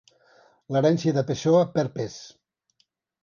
L'herència 0.75 1.13
de 1.17 1.23
Pessoa 1.31 1.61
perd 1.75 1.93
pes. 1.99 2.15